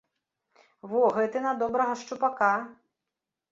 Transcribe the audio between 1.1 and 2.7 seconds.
гэты на добрага шчупака.